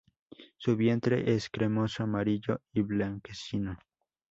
[0.57, 3.77] Su vientre es cremoso, amarillo y blanquecino.